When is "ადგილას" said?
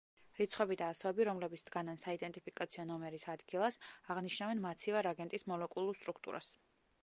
3.35-3.79